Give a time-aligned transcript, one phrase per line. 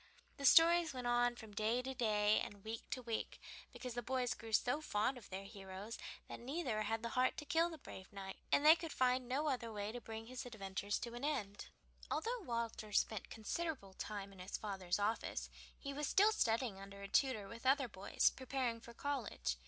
[0.37, 3.39] The stories went on from day to day, and week to week,
[3.71, 7.45] because the boys grew so fond of their heroes that neither had the heart to
[7.45, 10.97] kill the brave knight, and they could find no other way to bring his adventures
[11.01, 11.67] to an end.
[12.09, 17.07] Although Walter spent considerable time in his father's office, he was still studying under a
[17.07, 19.55] tutor with other boys, preparing for college.